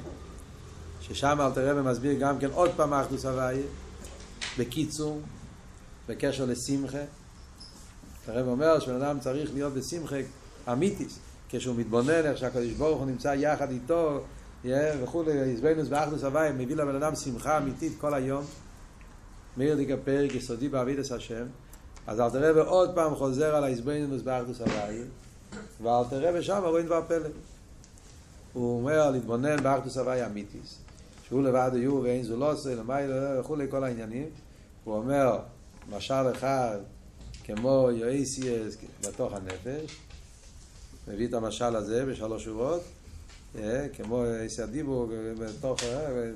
ששם 1.01 1.37
אלתר 1.41 1.69
רבי 1.69 1.89
מסביר 1.89 2.13
גם 2.19 2.39
כן 2.39 2.49
עוד 2.53 2.69
פעם 2.75 2.93
אחדוס 2.93 3.25
הוויה, 3.25 3.63
בקיצור, 4.59 5.21
בקשר 6.07 6.45
לשמחה. 6.45 7.03
הרב 8.27 8.47
אומר 8.47 8.79
שבן 8.79 9.01
אדם 9.01 9.19
צריך 9.19 9.53
להיות 9.53 9.73
בשמחה 9.73 10.15
אמיתיס, 10.71 11.19
כשהוא 11.49 11.75
מתבונן 11.75 12.25
איך 12.25 12.37
שהקדוש 12.37 12.71
ברוך 12.71 12.99
הוא 12.99 13.05
נמצא 13.05 13.33
יחד 13.37 13.71
איתו 13.71 14.21
וכולי, 15.03 15.51
עזבנוס 15.53 15.87
ואחדוס 15.89 16.23
הוויה, 16.23 16.51
מביא 16.51 16.75
לבן 16.75 16.95
אדם 16.95 17.15
שמחה 17.15 17.57
אמיתית 17.57 17.93
כל 18.01 18.13
היום. 18.13 18.45
מאיר 19.57 19.75
דיקה 19.75 19.97
פרק 19.97 20.33
יסודי 20.35 20.69
בעבידת 20.69 21.11
השם. 21.11 21.45
אז 22.07 22.19
אלתר 22.19 22.49
רבי 22.49 22.59
עוד 22.59 22.95
פעם 22.95 23.15
חוזר 23.15 23.55
על 23.55 23.63
העזבנינוס 23.63 24.21
באחדוס 24.21 24.61
הוויה, 24.61 25.03
ואלתר 25.81 26.29
רבי 26.29 26.43
שם 26.43 26.61
רואים 26.65 26.85
דבר 26.85 27.01
פלא. 27.07 27.29
הוא 28.53 28.77
אומר 28.77 29.11
להתבונן 29.11 29.63
באחדוס 29.63 29.97
הוויה 29.97 30.25
אמיתיס, 30.25 30.77
שהוא 31.27 31.43
לבד 31.43 31.71
היו 31.73 32.01
ואין 32.03 32.23
זו 32.23 32.37
לא 32.37 32.51
עושה, 32.51 32.75
למעלה 32.75 33.39
וכולי 33.39 33.65
כל 33.69 33.83
העניינים. 33.83 34.29
הוא 34.83 34.95
אומר, 34.95 35.39
משל 35.89 36.31
אחד 36.31 36.77
כמו 37.43 37.89
יואיסיאס 37.91 38.77
בתוך 39.01 39.33
הנפש, 39.33 39.97
מביא 41.07 41.27
את 41.27 41.33
המשל 41.33 41.75
הזה 41.75 42.05
בשלוש 42.05 42.43
שורות, 42.43 42.81
כמו 43.93 44.23
יואיסי 44.25 44.61
הדיבור 44.61 45.11
בתוך 45.39 45.79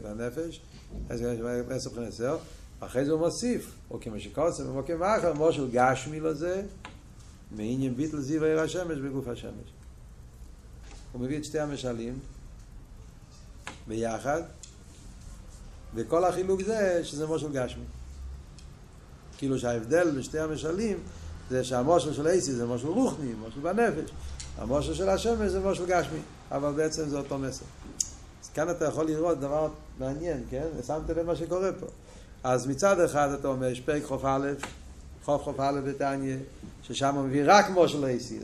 הנפש, 0.06 0.62
סר, 2.10 2.38
אחרי 2.80 3.06
זה 3.06 3.12
הוא 3.12 3.20
מוסיף, 3.20 3.72
או 3.92 4.00
כמו 4.02 4.20
שקוסם 4.20 4.70
ומוקם 4.70 5.04
אחר, 5.04 5.34
מושל 5.34 5.68
גשמי 5.72 6.20
לזה, 6.20 6.64
מעניין 7.52 7.96
ביטל 7.96 8.20
זיו 8.20 8.44
עיר 8.44 8.60
השמש 8.60 8.98
בגוף 8.98 9.28
השמש. 9.28 9.70
הוא 11.12 11.22
מביא 11.22 11.38
את 11.38 11.46
שתי 11.46 11.60
המשלים 11.60 12.20
ביחד, 13.88 14.42
וכל 15.96 16.25
החילוק 16.25 16.62
זה 16.62 17.00
שזה 17.04 17.28
מושל 17.28 17.52
גשמי. 17.52 17.84
כאילו 19.38 19.60
שההבדל 19.60 20.12
בשתי 20.18 20.39
המשלים 20.39 20.98
זה 21.50 21.63
שהמושל 21.63 22.13
של 22.13 22.27
אייסי 22.27 22.51
זה 22.51 22.65
מושל 22.65 22.88
רוחני, 22.88 23.34
מושל 23.34 23.60
בנפש. 23.60 24.12
המושל 24.58 24.94
של 24.94 25.10
השמש 25.10 25.51
זה 25.51 25.60
מושל 25.60 25.86
גשמי, 25.86 26.20
אבל 26.51 26.72
בעצם 26.72 27.10
זה 27.10 27.18
אותו 27.18 27.38
מסר. 27.38 27.65
אז 28.44 28.50
כאן 28.54 28.70
אתה 28.70 28.86
יכול 28.86 29.06
לראות 29.06 29.39
דבר 29.39 29.70
מעניין, 30.00 30.44
כן? 30.50 30.68
ושמת 30.77 31.10
לב 31.10 31.22
מה 31.22 31.36
שקורה 31.36 31.72
פה. 31.80 31.86
אז 32.44 32.68
מצד 32.68 33.00
אחד 33.00 33.30
אתה 33.39 33.48
אומר, 33.48 33.68
יש 33.68 33.82
פרק 33.82 34.04
חוף 34.04 34.25
א', 34.25 34.48
חוף 35.25 35.44
חוף 35.44 35.60
א' 35.60 35.80
בתניא, 35.86 36.36
ששם 36.84 37.15
הוא 37.15 37.24
מביא 37.24 37.44
רק 37.46 37.70
מושל 37.70 38.06
אייסיס. 38.06 38.44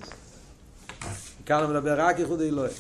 כאן 1.46 1.64
הוא 1.64 1.70
מדבר 1.70 2.02
רק 2.02 2.20
ייחוד 2.20 2.42
אלוהי. 2.42 2.74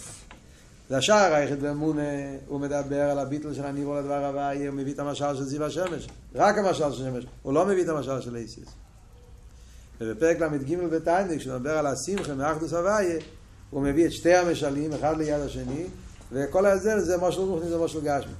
זה 0.91 0.97
השער 0.97 1.33
היחיד 1.33 1.61
באמונה, 1.61 2.01
הוא 2.47 2.59
מדבר 2.59 3.01
על 3.01 3.19
הביטל 3.19 3.53
של 3.53 3.65
הניבו 3.65 3.95
לדבר 3.95 4.25
הבא, 4.25 4.51
הוא 4.51 4.75
מביא 4.75 4.93
את 4.93 4.99
המשל 4.99 5.35
של 5.35 5.43
זיו 5.43 5.63
השמש, 5.63 6.07
רק 6.35 6.57
המשל 6.57 6.91
של 6.91 7.03
השמש, 7.03 7.25
הוא 7.41 7.53
לא 7.53 7.65
מביא 7.65 7.83
את 7.83 7.89
המשל 7.89 8.21
של 8.21 8.35
אייסיס. 8.35 8.67
ובפרק 10.01 10.39
ל"ג 10.39 10.77
בתניא, 10.77 11.37
כשהוא 11.37 11.55
מדבר 11.55 11.77
על 11.77 11.87
השמחה 11.87 12.33
מאחדוס 12.33 12.73
הוויה, 12.73 13.19
הוא 13.69 13.81
מביא 13.81 14.05
את 14.05 14.11
שתי 14.11 14.35
המשלים, 14.35 14.93
אחד 14.93 15.17
ליד 15.17 15.39
השני, 15.39 15.85
וכל 16.31 16.65
ההסדר 16.65 16.99
זה 16.99 17.17
מושל 17.17 17.41
רוחני, 17.41 17.69
זה 17.69 17.77
מושל 17.77 17.99
גשמי. 18.03 18.33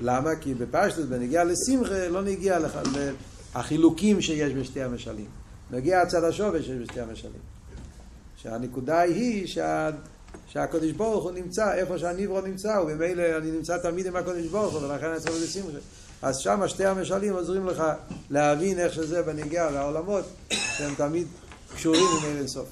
למה? 0.00 0.36
כי 0.36 0.54
בפשטוס, 0.54 1.04
בנגיע 1.04 1.44
לשמחה, 1.44 2.08
לא 2.08 2.22
נגיע 2.22 2.58
לחילוקים 3.56 4.20
שיש 4.20 4.52
בשתי 4.52 4.82
המשלים. 4.82 5.28
נגיע 5.70 6.00
הצד 6.00 6.24
השווה 6.24 6.62
שיש 6.62 6.78
בשתי 6.82 7.00
המשלים. 7.00 7.56
שהנקודה 8.46 9.00
היא 9.00 9.46
שה... 9.46 9.90
שהקדוש 10.48 10.92
ברוך 10.92 11.24
הוא 11.24 11.32
נמצא 11.32 11.74
איפה 11.74 11.98
שהניברו 11.98 12.40
נמצא, 12.40 12.80
וממילא 12.82 13.22
אני 13.38 13.50
נמצא 13.50 13.78
תמיד 13.78 14.06
עם 14.06 14.16
הקדוש 14.16 14.46
ברוך 14.46 14.74
הוא, 14.74 14.82
ולכן 14.82 15.06
אני 15.06 15.20
צריך 15.20 15.34
לשמחה. 15.42 15.78
אז 16.22 16.38
שם 16.38 16.68
שתי 16.68 16.84
המשלים 16.84 17.32
עוזרים 17.32 17.66
לך 17.66 17.82
להבין 18.30 18.78
איך 18.78 18.94
שזה 18.94 19.22
בנגיע 19.22 19.70
לעולמות, 19.70 20.24
שהם 20.50 20.94
תמיד 20.94 21.26
קשורים 21.74 22.02
עם 22.02 22.36
אלה 22.36 22.48
סוף. 22.48 22.68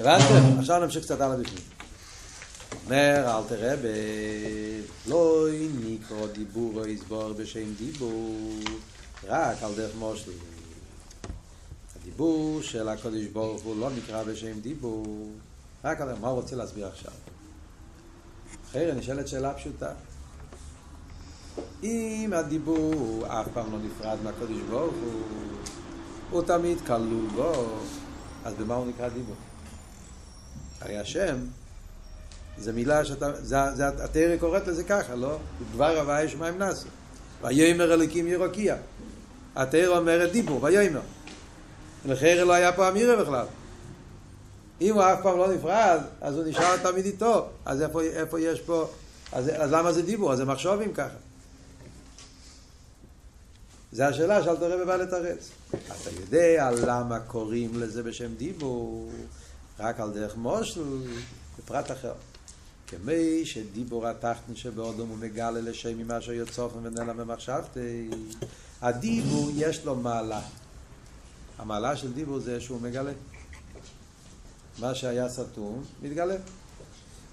הבנתם? 0.00 0.58
עכשיו 0.58 0.80
נמשיך 0.80 1.04
קצת 1.04 1.20
הלאה 1.20 1.36
בפנים. 1.36 1.75
אומר, 2.86 3.24
אל 3.26 3.48
תראה, 3.48 3.74
לא 5.06 5.46
נקרא 5.84 6.26
דיבור 6.26 6.80
או 6.80 6.86
יסבור 6.86 7.32
בשם 7.32 7.74
דיבור, 7.78 8.50
רק 9.28 9.62
על 9.62 9.74
דרך 9.74 9.94
מושל. 9.94 10.30
הדיבור 12.00 12.62
של 12.62 12.88
הקודש 12.88 13.24
ברוך 13.26 13.62
הוא 13.62 13.80
לא 13.80 13.90
נקרא 13.90 14.22
בשם 14.22 14.60
דיבור, 14.60 15.30
רק 15.84 16.00
על 16.00 16.14
מה 16.20 16.28
הוא 16.28 16.40
רוצה 16.40 16.56
להסביר 16.56 16.86
עכשיו. 16.86 17.12
אחרי 18.70 18.94
נשאלת 18.94 19.28
שאלה 19.28 19.54
פשוטה. 19.54 19.92
אם 21.82 22.30
הדיבור 22.34 23.24
אף 23.26 23.48
פעם 23.54 23.72
לא 23.72 23.78
נפרד 23.78 24.18
מהקודש 24.24 24.58
ברוך 24.70 24.94
הוא, 24.94 25.22
הוא 26.30 26.42
תמיד 26.42 26.78
כלול 26.86 27.26
בו, 27.34 27.52
אז 28.44 28.54
במה 28.54 28.74
הוא 28.74 28.86
נקרא 28.86 29.08
דיבור? 29.08 29.36
הרי 30.80 30.98
השם 30.98 31.36
זה 32.58 32.72
מילה 32.72 33.04
שאתה, 33.04 33.32
זה, 33.42 33.56
זה, 33.74 33.88
התרא 33.88 34.36
קוראת 34.36 34.66
לזה 34.66 34.84
ככה, 34.84 35.14
לא? 35.14 35.38
דבר 35.72 35.98
הוויה 35.98 36.28
שמיים 36.28 36.58
נאסו. 36.58 36.88
ויאמר 37.42 37.94
אליקים 37.94 38.26
ירוקיע. 38.26 38.76
התרא 39.56 39.98
אומרת 39.98 40.32
דיבור, 40.32 40.62
ויאמר. 40.62 41.00
לכן 42.04 42.46
לא 42.46 42.52
היה 42.52 42.72
פה 42.72 42.88
אמירה 42.88 43.16
בכלל. 43.16 43.46
אם 44.80 44.94
הוא 44.94 45.02
אף 45.02 45.22
פעם 45.22 45.38
לא 45.38 45.54
נפרד, 45.54 46.00
אז 46.20 46.36
הוא 46.36 46.44
נשאר 46.44 46.76
תמיד 46.76 47.04
איתו. 47.04 47.48
אז 47.64 47.82
איפה, 47.82 48.02
איפה 48.02 48.40
יש 48.40 48.60
פה... 48.60 48.88
אז, 49.32 49.50
אז 49.56 49.72
למה 49.72 49.92
זה 49.92 50.02
דיבור? 50.02 50.32
אז 50.32 50.38
זה 50.38 50.44
מחשובים 50.44 50.94
ככה. 50.94 51.16
זה 53.92 54.06
השאלה 54.08 54.44
שאלת 54.44 54.62
הרב 54.62 54.86
בא 54.86 54.96
לתרץ. 54.96 55.50
אתה 55.68 56.10
יודע 56.20 56.70
למה 56.70 57.20
קוראים 57.20 57.80
לזה 57.80 58.02
בשם 58.02 58.34
דיבור? 58.34 59.10
רק 59.80 60.00
על 60.00 60.10
דרך 60.10 60.36
מושל, 60.36 60.82
בפרט 61.58 61.90
אחר. 61.90 62.12
כמי 62.86 63.46
שדיבור 63.46 64.06
התחתן 64.06 64.56
שבאודום 64.56 65.08
הוא 65.08 65.18
מגלה 65.18 65.60
לשם 65.60 65.98
ממה 65.98 66.20
שיוצאופן 66.20 66.78
ונעלם 66.82 67.16
במחשבתי. 67.16 68.10
הדיבור 68.82 69.50
יש 69.54 69.84
לו 69.84 69.96
מעלה. 69.96 70.42
המעלה 71.58 71.96
של 71.96 72.12
דיבור 72.12 72.38
זה 72.38 72.60
שהוא 72.60 72.80
מגלה. 72.80 73.12
מה 74.78 74.94
שהיה 74.94 75.28
סתום, 75.28 75.84
מתגלה. 76.02 76.36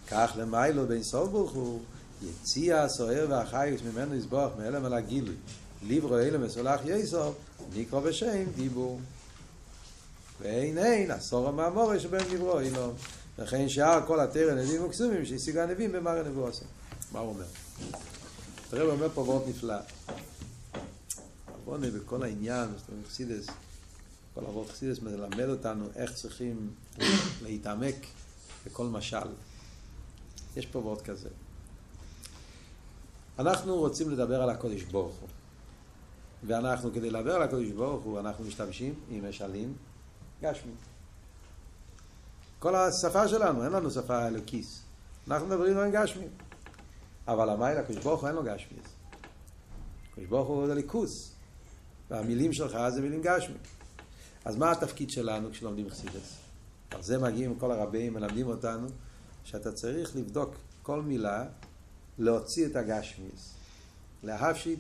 כך 0.07 0.31
למיילו 0.36 0.88
בין 0.88 1.03
סוף 1.03 1.29
ברוך 1.29 1.51
הוא, 1.51 1.79
יציע 2.22 2.81
הסוער 2.81 3.25
והחיוס 3.29 3.81
ממנו 3.81 4.15
יסבוח 4.15 4.51
מאלם 4.57 4.86
על 4.86 4.93
הגילוי. 4.93 5.36
ליברו 5.88 6.17
אלה 6.17 6.38
מסולח 6.38 6.81
יסוף, 6.86 7.36
נקרא 7.75 8.00
בשם 8.00 8.43
דיבור. 8.55 9.00
ואין 10.41 10.77
אין, 10.77 11.12
עשור 11.12 11.48
המאמורי 11.48 12.00
שבין 12.00 12.27
דיברו 12.29 12.60
אילום. 12.60 12.93
לכן 13.38 13.70
שאר 13.70 14.08
כל 14.08 14.20
התרא 14.20 14.54
נביאים 14.54 14.86
וקסומים 14.86 15.25
שהשיגו 15.25 15.60
הנביאים 15.60 15.92
במראה 15.92 16.24
נבוא 16.24 16.50
עושה. 16.50 16.66
מה 17.12 17.20
הוא 17.20 17.30
אומר? 17.30 17.46
הוא 18.72 18.92
אומר 18.92 19.10
פה 19.10 19.22
וורט 19.22 19.48
נפלא. 19.48 19.75
עוונה 21.66 21.92
בכל 21.92 22.24
העניין, 22.24 22.70
זאת 22.78 22.90
אומרת, 22.90 23.08
חסידס, 23.08 23.48
כל 24.34 24.46
אבות 24.46 24.70
חסידס 24.70 25.00
מלמד 25.00 25.50
אותנו 25.50 25.86
איך 25.96 26.13
צריכים 26.13 26.74
להתעמק 27.44 27.96
בכל 28.66 28.86
משל. 28.86 29.28
יש 30.56 30.66
פה 30.66 30.80
וורט 30.80 31.02
כזה. 31.02 31.30
אנחנו 33.40 33.75
רוצים 33.75 34.10
לדבר 34.10 34.42
על 34.42 34.50
הקודש 34.50 34.84
ברוך 34.84 35.16
הוא. 35.16 35.30
ואנחנו, 36.44 36.94
כדי 36.94 37.10
לדבר 37.10 37.36
על 37.36 37.42
הקודש 37.42 37.70
ברוך 37.72 38.04
הוא, 38.04 38.20
אנחנו 38.20 38.44
משתמשים 38.44 38.94
עם 39.10 39.30
משלים 39.30 39.74
גשמי. 40.42 40.72
כל 42.63 42.75
השפה 42.75 43.27
שלנו, 43.27 43.63
אין 43.63 43.72
לנו 43.72 43.91
שפה 43.91 44.27
אלוקיס. 44.27 44.82
אנחנו 45.27 45.48
מדברים 45.48 45.77
עם 45.77 45.91
גשמי. 45.91 46.25
אבל 47.27 47.50
המייל, 47.50 47.77
הקדוש 47.77 48.03
ברוך 48.03 48.22
הוא 48.22 48.27
אין 48.27 48.36
לו 48.36 48.43
גשמי. 48.43 48.77
הקדוש 50.12 50.27
ברוך 50.27 50.48
הוא 50.48 50.67
זה 50.67 50.75
ליכוס. 50.75 51.32
והמילים 52.10 52.53
שלך 52.53 52.77
זה 52.89 53.01
מילים 53.01 53.22
גשמי. 53.22 53.55
אז 54.46 54.55
מה 54.55 54.72
התפקיד 54.72 55.10
שלנו 55.10 55.51
כשלומדים 55.51 55.89
חסידס? 55.89 56.38
על 56.91 57.03
זה 57.03 57.17
מגיעים 57.17 57.60
כל 57.60 57.72
הרבים, 57.72 58.13
מלמדים 58.13 58.48
אותנו, 58.48 58.88
שאתה 59.43 59.72
צריך 59.72 60.15
לבדוק 60.15 60.55
כל 60.84 61.01
מילה, 61.01 61.46
להוציא 62.20 62.65
את 62.65 62.75
הגשמיס. 62.75 63.53
להפשיט 64.24 64.79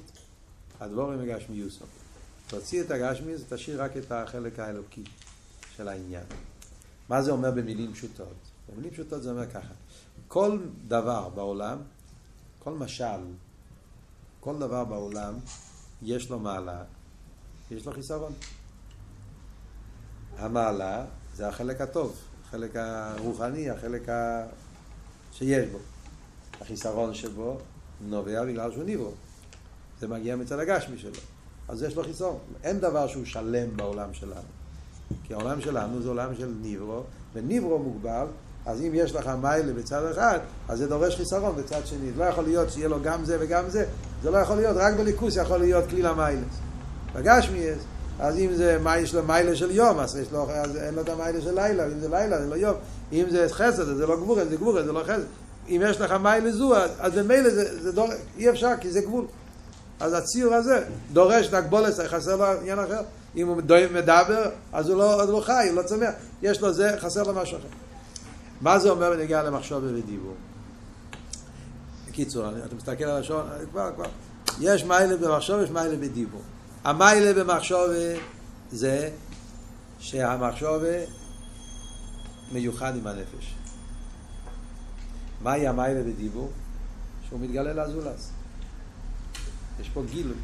הדבורים 0.79 1.19
מגשמיוסו. 1.19 1.85
תוציא 2.47 2.81
את 2.81 2.91
הגשמיס, 2.91 3.41
תשאיר 3.49 3.83
רק 3.83 3.97
את 3.97 4.11
החלק 4.11 4.59
האלוקי 4.59 5.03
של 5.77 5.87
העניין. 5.87 6.25
מה 7.09 7.21
זה 7.21 7.31
אומר 7.31 7.51
במילים 7.51 7.93
פשוטות? 7.93 8.35
במילים 8.69 8.91
פשוטות 8.91 9.23
זה 9.23 9.31
אומר 9.31 9.49
ככה, 9.49 9.73
כל 10.27 10.59
דבר 10.87 11.29
בעולם, 11.29 11.77
כל 12.59 12.73
משל, 12.73 13.21
כל 14.39 14.59
דבר 14.59 14.85
בעולם, 14.85 15.33
יש 16.01 16.29
לו 16.29 16.39
מעלה, 16.39 16.83
יש 17.71 17.85
לו 17.85 17.93
חיסרון. 17.93 18.33
המעלה 20.37 21.05
זה 21.35 21.47
החלק 21.47 21.81
הטוב, 21.81 22.17
החלק 22.45 22.75
הרוחני, 22.75 23.69
החלק 23.69 24.09
ה... 24.09 24.45
שיש 25.31 25.69
בו. 25.69 25.77
החיסרון 26.61 27.13
שבו 27.13 27.57
נובע 28.01 28.45
בגלל 28.45 28.71
שהוא 28.71 28.83
ניבו. 28.83 29.11
זה 29.99 30.07
מגיע 30.07 30.35
מצד 30.35 30.59
הגשמי 30.59 30.97
שלו. 30.97 31.19
אז 31.67 31.83
יש 31.83 31.95
לו 31.95 32.03
חיסרון. 32.03 32.39
אין 32.63 32.79
דבר 32.79 33.07
שהוא 33.07 33.25
שלם 33.25 33.77
בעולם 33.77 34.13
שלנו. 34.13 34.62
כי 35.23 35.33
העולם 35.33 35.61
שלנו 35.61 36.01
זה 36.01 36.09
עולם 36.09 36.29
של 36.37 36.51
ניברו, 36.61 37.01
וניברו 37.33 37.79
מוגבל, 37.79 38.25
אז 38.65 38.81
אם 38.81 38.91
יש 38.93 39.15
לך 39.15 39.31
מיילה 39.41 39.73
בצד 39.73 40.05
אחד, 40.11 40.39
אז 40.67 40.79
זה 40.79 40.87
דורש 40.87 41.15
חיסרון 41.15 41.55
בצד 41.55 41.81
שני. 41.85 42.11
לא 42.17 42.23
יכול 42.23 42.43
להיות 42.43 42.69
שיהיה 42.69 42.87
לו 42.87 42.97
גם 43.03 43.25
זה 43.25 43.37
וגם 43.39 43.69
זה. 43.69 43.85
זה 44.23 44.31
לא 44.31 44.37
יכול 44.37 44.55
להיות, 44.55 44.77
רק 44.77 44.93
בליכוס 44.93 45.35
יכול 45.35 45.57
להיות 45.57 45.83
כליל 45.89 46.05
המיילס. 46.05 46.59
בגשמי 47.15 47.57
יש. 47.57 47.77
אז 48.19 48.37
אם 48.37 48.53
זה 48.53 48.77
יש 48.99 49.15
לו 49.15 49.23
מיילה 49.23 49.55
של 49.55 49.71
יום, 49.71 49.99
אז, 49.99 50.15
יש 50.15 50.27
לו, 50.31 50.49
אז 50.51 50.77
אין 50.77 50.93
לו 50.93 51.01
את 51.01 51.09
המיילה 51.09 51.41
של 51.41 51.55
לילה, 51.55 51.85
אם 51.85 51.99
זה 51.99 52.09
לילה 52.09 52.41
זה 52.41 52.49
לא 52.49 52.55
יום. 52.55 52.75
אם 53.11 53.25
זה 53.29 53.47
חסד, 53.49 53.89
אז 53.89 53.97
זה 53.97 54.07
לא 54.07 54.15
גבורה, 54.15 54.45
זה 54.45 54.55
גבורה, 54.55 54.83
זה 54.83 54.91
לא 54.91 55.03
חסד. 55.03 55.23
אם 55.69 55.81
יש 55.85 56.01
לך 56.01 56.11
מיילה 56.11 56.51
זו, 56.51 56.75
אז 56.99 57.13
במילא 57.13 57.49
זה, 57.49 57.83
זה 57.83 57.91
דור... 57.91 58.07
אי 58.37 58.49
אפשר, 58.49 58.71
כי 58.81 58.91
זה 58.91 59.01
גבול. 59.01 59.25
אז 59.99 60.13
הציור 60.13 60.53
הזה 60.53 60.85
דורש 61.13 61.47
נגבולס, 61.47 61.99
חסר 61.99 62.35
לו 62.35 62.45
עניין 62.45 62.79
אחר. 62.79 63.01
אם 63.35 63.47
הוא 63.47 63.57
מדבר, 63.93 64.49
אז 64.73 64.89
הוא 64.89 64.97
לא, 64.97 65.21
אז 65.21 65.29
הוא 65.29 65.39
לא 65.39 65.45
חי, 65.45 65.67
הוא 65.69 65.77
לא 65.77 65.83
צומח. 65.83 66.13
יש 66.41 66.61
לו 66.61 66.73
זה, 66.73 66.95
חסר 66.99 67.23
לו 67.23 67.33
משהו 67.33 67.57
אחר. 67.57 67.67
מה 68.61 68.79
זה 68.79 68.89
אומר 68.89 69.09
בנגיעה 69.09 69.43
למחשוב 69.43 69.83
ודיבור? 69.83 70.35
בקיצור, 72.07 72.45
אתה 72.65 72.75
מסתכל 72.75 73.03
על 73.03 73.21
השעון, 73.21 73.47
כבר, 73.71 73.91
כבר. 73.95 74.05
יש 74.59 74.83
מיילה 74.83 75.17
במחשוב, 75.17 75.61
יש 75.61 75.69
מיילה 75.69 75.95
בדיבור. 75.95 76.41
המיילה 76.83 77.43
במחשוב 77.43 77.89
זה 78.71 79.09
שהמחשוב 79.99 80.83
מיוחד 82.51 82.95
עם 82.95 83.07
הנפש. 83.07 83.55
מהי 85.41 85.67
המיילה 85.67 86.03
בדיבור? 86.03 86.51
שהוא 87.27 87.39
מתגלה 87.39 87.73
לזולס. 87.73 88.29
יש 89.79 89.89
פה 89.89 90.03
גילוי. 90.11 90.37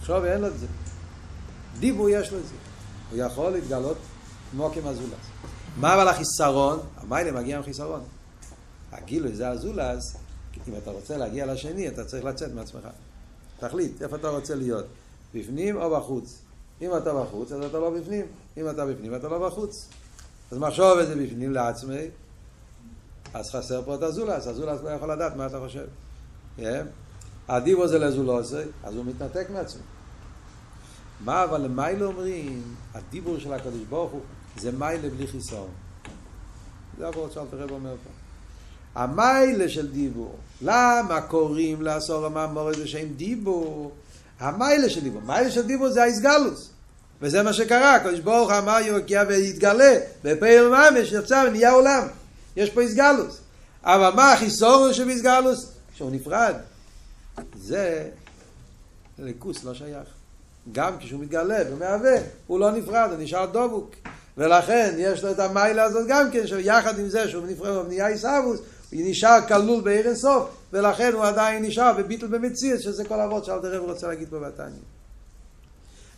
עכשיו 0.00 0.24
אין 0.24 0.40
לו 0.40 0.46
את 0.46 0.58
זה. 0.58 0.66
דיבור 1.80 2.08
יש 2.08 2.32
לו 2.32 2.38
את 2.38 2.46
זה. 2.46 2.54
הוא 3.10 3.18
יכול 3.18 3.50
להתגלות 3.50 3.96
כמו 4.50 4.70
כמזולס. 4.74 5.12
מה 5.76 5.94
אבל 5.94 6.08
החיסרון? 6.08 6.80
המיילה 6.96 7.32
מגיע 7.32 7.56
עם 7.56 7.62
חיסרון. 7.62 8.00
הגילוי 8.92 9.32
זה 9.34 9.48
הזולס, 9.48 10.16
אם 10.68 10.74
אתה 10.82 10.90
רוצה 10.90 11.16
להגיע 11.16 11.46
לשני, 11.46 11.88
אתה 11.88 12.04
צריך 12.04 12.24
לצאת 12.24 12.52
מעצמך. 12.54 12.88
תחליט, 13.60 14.02
איפה 14.02 14.16
אתה 14.16 14.28
רוצה 14.28 14.54
להיות, 14.54 14.84
בפנים 15.34 15.76
או 15.76 15.90
בחוץ. 15.90 16.38
אם 16.82 16.96
אתה 16.96 17.14
בחוץ, 17.14 17.52
אז 17.52 17.64
אתה 17.64 17.78
לא 17.78 17.90
בפנים. 17.90 18.26
אם 18.56 18.70
אתה 18.70 18.86
בפנים, 18.86 19.14
אתה 19.14 19.28
לא 19.28 19.48
בחוץ. 19.48 19.88
אז 20.50 20.58
מחשוב 20.58 20.98
את 20.98 21.08
זה 21.08 21.14
בפנים 21.14 21.52
לעצמי, 21.52 22.08
אז 23.34 23.50
חסר 23.50 23.82
פה 23.84 23.94
את 23.94 24.02
הזולס, 24.02 24.46
הזולס 24.46 24.80
לא 24.82 24.90
יכול 24.90 25.12
לדעת 25.12 25.36
מה 25.36 25.46
אתה 25.46 25.58
חושב. 25.58 25.86
Yeah. 26.58 26.62
הדיבו 27.48 27.88
זה 27.88 27.98
לזולוסי, 27.98 28.56
אז 28.84 28.94
הוא 28.94 29.04
מתנתק 29.04 29.46
מעצמו. 29.50 29.82
מה 31.20 31.44
אבל 31.44 31.60
למיילה 31.60 32.04
אומרים, 32.04 32.62
הדיבור 32.94 33.38
של 33.38 33.52
הקדוש 33.52 33.82
ברוך 33.88 34.12
הוא, 34.12 34.20
זה 34.56 34.72
מיילה 34.72 35.08
בלי 35.10 35.26
חיסון. 35.26 35.68
זה 36.98 37.06
עבוד 37.06 37.32
שאלת 37.32 37.52
הרב 37.52 37.70
אומר 37.70 37.94
פה. 38.04 38.10
המיילה 39.00 39.68
של 39.68 39.92
דיבור, 39.92 40.36
למה 40.62 41.20
קוראים 41.20 41.82
לעשור 41.82 42.26
המאמורת 42.26 42.76
בשם 42.76 43.08
דיבור? 43.16 43.92
המיילה 44.40 44.90
של 44.90 45.00
דיבור, 45.00 45.22
מיילה 45.22 45.50
של 45.50 45.66
דיבור 45.66 45.88
זה 45.88 46.02
האיסגלוס. 46.02 46.70
וזה 47.22 47.42
מה 47.42 47.52
שקרה, 47.52 47.94
הקדוש 47.94 48.20
ברוך 48.20 48.50
אמר 48.50 48.78
יוקיע 48.86 49.22
והתגלה, 49.28 49.98
בפעיל 50.24 50.68
ממש 50.68 51.12
יצא 51.12 51.44
ונהיה 51.48 51.70
עולם. 51.70 52.06
יש 52.56 52.70
פה 52.70 52.80
איסגלוס. 52.80 53.40
אבל 53.82 54.10
מה 54.16 54.32
החיסון 54.32 54.94
של 54.94 55.08
איסגלוס? 55.08 55.72
שהוא 55.94 56.10
נפרד. 56.10 56.54
זה 57.68 58.08
ליכוס 59.18 59.64
לא 59.64 59.74
שייך. 59.74 60.08
גם 60.72 60.98
כשהוא 60.98 61.20
מתגלה 61.20 61.58
ומהווה, 61.70 62.16
הוא 62.46 62.60
לא 62.60 62.70
נפרד, 62.70 63.08
הוא 63.10 63.22
נשאר 63.22 63.46
דבוק. 63.46 63.94
ולכן 64.38 64.94
יש 64.98 65.24
לו 65.24 65.30
את 65.30 65.38
המיילה 65.38 65.82
הזאת 65.82 66.06
גם 66.08 66.30
כן, 66.30 66.46
שיחד 66.46 66.98
עם 66.98 67.08
זה 67.08 67.28
שהוא 67.28 67.46
נפרד 67.46 67.76
ונהיה 67.76 68.06
עיסאוווס, 68.06 68.60
הוא 68.90 69.00
נשאר 69.04 69.38
כלול 69.48 69.80
בעיר 69.80 70.06
אינסוף, 70.06 70.48
ולכן 70.72 71.12
הוא 71.12 71.24
עדיין 71.24 71.64
נשאר 71.64 71.92
בביטל 71.98 72.26
במציאות, 72.26 72.80
שזה 72.80 73.04
כל 73.04 73.20
אבות 73.20 73.44
שאלת 73.44 73.64
הרב 73.64 73.82
רוצה 73.90 74.08
להגיד 74.08 74.28
פה 74.30 74.38
בתניא. 74.38 74.80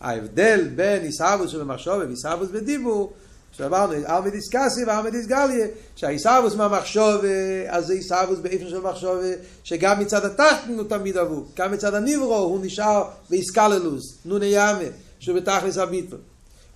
ההבדל 0.01 0.69
בין 0.75 1.03
עיסאוווס 1.03 1.51
שבמחשוב 1.51 1.99
ועיסאוווס 1.99 2.49
בדיבור, 2.51 3.13
שאמרנו, 3.53 3.93
ארמי 4.07 4.31
דיסקסי 4.31 4.85
וארמי 4.87 5.11
דיסגליה, 5.11 5.67
שהעיסאוווס 5.97 6.55
מהמחשוב, 6.55 7.25
אז 7.69 7.87
זה 7.87 7.93
עיסאוווס 7.93 8.39
באיפן 8.39 8.69
של 8.69 8.81
מחשוב, 8.81 9.19
שגם 9.65 10.01
מצד 10.01 10.25
התחתן 10.25 10.75
הוא 10.77 10.89
תמיד 10.89 11.17
אבוק, 11.17 11.49
גם 11.57 11.73
מצד 11.73 11.95
הניברו 11.95 12.37
הוא 12.37 12.61
נשאר 12.63 13.05
באיסקללוס, 13.31 14.19
נוני 14.25 14.47
ימה, 14.47 14.89
שהוא 15.19 15.37
בתכלס 15.37 15.79
הביטל. 15.79 16.17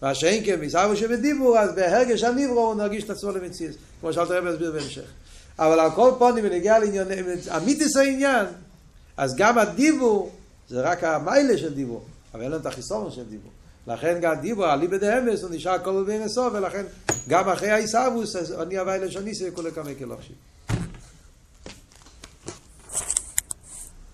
מה 0.02 0.14
שאין 0.14 0.42
כן, 0.46 0.60
עיסאוווס 0.60 0.98
שבדיבור, 0.98 1.58
אז 1.58 1.74
בהרגש 1.74 2.22
הניברו 2.22 2.60
הוא 2.60 2.74
נרגיש 2.74 3.04
את 3.04 3.10
עצמו 3.10 3.30
למציאות, 3.30 3.76
כמו 4.00 4.12
שאלת 4.12 4.30
הרב 4.30 4.44
להסביר 4.44 4.72
בהמשך. 4.72 5.06
אבל 5.58 5.80
על 5.80 5.90
כל 5.90 6.12
פונים 6.18 6.44
בנגיע 6.44 6.78
לעניין, 6.78 7.08
אמיתיס 7.56 7.96
העניין, 7.96 8.46
אז 9.16 9.34
גם 9.36 9.58
הדיבור 9.58 10.30
זה 10.68 10.80
רק 10.80 11.04
המיילה 11.04 11.58
של 11.58 11.74
דיבור, 11.74 12.04
אבל 12.34 12.42
אין 12.42 12.50
לנו 12.50 12.60
את 12.60 12.66
החיסרון 12.66 13.10
של 13.10 13.24
דיבור. 13.24 13.50
לכן 13.86 14.18
גם 14.20 14.34
דיבור, 14.34 14.72
אליבא 14.72 14.96
דאמס, 14.96 15.42
הוא 15.42 15.50
נשאר 15.50 15.84
כל 15.84 16.04
בין 16.06 16.22
הסוף, 16.22 16.52
ולכן 16.54 16.84
גם 17.28 17.48
אחרי 17.48 17.70
העיסאוווס, 17.70 18.36
אני 18.62 18.78
הווי 18.78 18.98
לשוניסי 18.98 19.48
וכולי 19.48 19.72
כמה 19.72 19.90
כלוכשי. 19.98 20.32